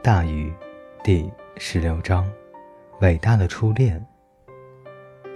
[0.00, 0.52] 大禹，
[1.02, 2.24] 第十六章，
[3.00, 4.02] 伟大的初恋。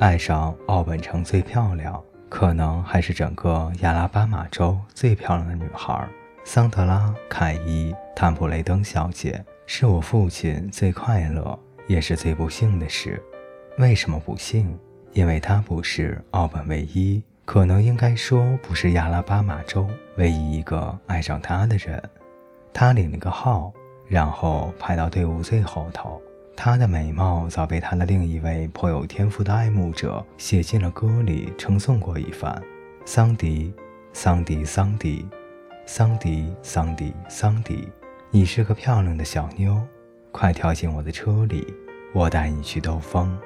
[0.00, 6.08] 爱上奥本城最漂亮，可能还是整个亚拉巴马州最漂亮的女孩——
[6.42, 13.22] 桑德拉·凯伊·坦普雷登小姐，是我父亲最快乐也是最不幸的事。
[13.76, 14.76] 为什么不幸？
[15.12, 19.86] 因为她不是奥本唯一，可能应该说不是亚拉巴马州
[20.16, 22.02] 唯一一个爱上她的人。
[22.72, 23.70] 她领了个号。
[24.08, 26.20] 然后排到队伍最后头。
[26.56, 32.62] 她的美貌早被她的另一位颇有天赋的爱慕者写进了歌里，称颂过一番。
[33.04, 33.72] 桑迪，
[34.12, 35.26] 桑迪，桑迪，
[35.86, 37.88] 桑迪，桑迪，桑迪，
[38.30, 39.80] 你是个漂亮的小妞，
[40.32, 41.66] 快跳进我的车里，
[42.14, 43.38] 我带你去兜风。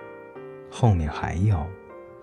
[0.71, 1.67] 后面还有，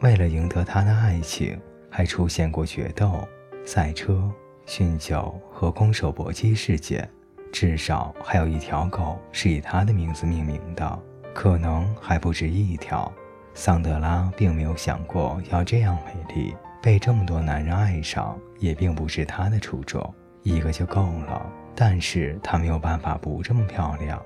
[0.02, 3.28] 为了赢得他的爱情，还出现过决斗、
[3.66, 4.32] 赛车、
[4.66, 7.08] 酗酒和空手搏击事件。
[7.52, 11.00] 至少还有一条狗是以他的名字命名的，
[11.34, 13.12] 可能还不止一条。
[13.54, 21.44] 桑德拉并没有想过要这样美丽，被这么多男人爱上也并不是她的初衷，一个就够了。
[21.73, 24.22] 但是她没有办法不这么漂亮，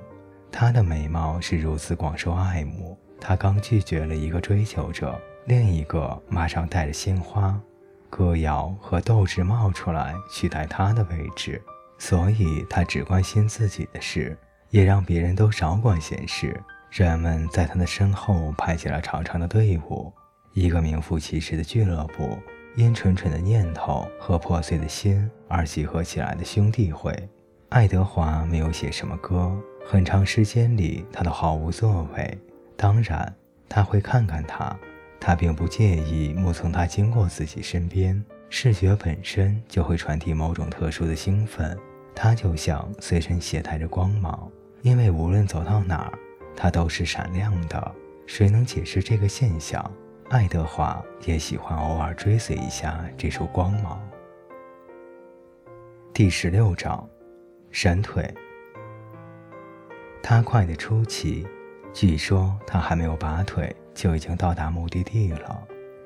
[0.52, 2.98] 她的美貌是如此广受爱慕。
[3.22, 7.58] 她刚拒绝了一个追求者，另一个马上带着鲜花、
[8.10, 11.62] 歌谣和斗志冒出来取代她的位置。
[12.02, 14.36] 所以他只关心自己的事，
[14.72, 16.60] 也让别人都少管闲事。
[16.90, 20.12] 人们在他的身后排起了长长的队伍，
[20.54, 22.40] 一个名副其实的俱乐部，
[22.76, 27.16] 因蠢蠢的念头和破碎的心而集合起来的兄弟会。
[27.70, 32.36] 爱德华没有写什么歌，很长时间里他都毫无作为。
[32.76, 33.32] 当然，
[33.70, 34.76] 他会看看他，
[35.20, 38.26] 他并不介意目送他经过自己身边。
[38.50, 41.78] 视觉本身就会传递某种特殊的兴奋。
[42.14, 44.52] 它就像随身携带着光芒，
[44.82, 46.20] 因为无论走到哪儿，
[46.56, 47.96] 它都是闪亮的。
[48.26, 49.92] 谁能解释这个现象？
[50.30, 54.02] 爱德华也喜欢偶尔追随一下这束光芒。
[56.14, 57.06] 第十六章，
[57.72, 58.34] 闪腿。
[60.24, 61.46] 他快得出奇，
[61.92, 65.62] 据说他还没有拔腿就已经到达目的地了。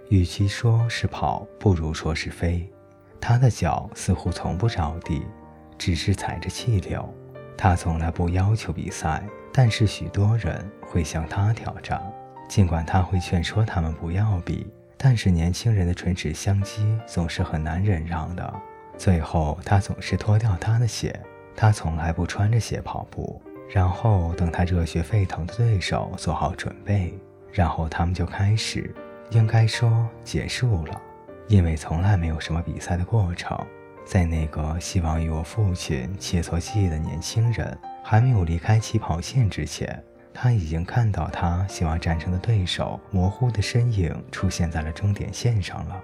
[0.09, 2.67] 与其说是跑，不如说是飞。
[3.19, 5.23] 他的脚似乎从不着地。
[5.77, 7.07] 只是踩着气流，
[7.57, 12.01] 他从来不要求比赛，但是许多人会向他挑战。
[12.47, 18.53] 尽管他会劝说他们不要比，但是年轻人的唇齿相击总是很难忍让的。
[18.97, 21.19] 最后，他总是脱掉他的鞋，
[21.55, 23.41] 他从来不穿着鞋跑步。
[23.67, 27.17] 然后等他热血沸腾的对手做好准备，
[27.51, 28.93] 然后他们就开始，
[29.31, 31.01] 应该说结束了，
[31.47, 33.59] 因为从来没有什么比赛的过程。
[34.05, 40.01] 在那个希望与我父亲切磋技艺的年轻人还没有离开起跑线之前，
[40.31, 46.01] 他已经看到他希望战胜的对手模糊的身影出现在了终点线上了。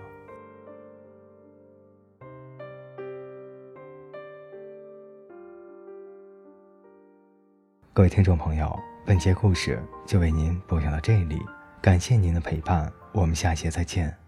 [7.94, 11.40] 各位听众朋友，本节故事就为您播讲到这里，
[11.82, 14.21] 感谢您的陪伴，我们下节再见。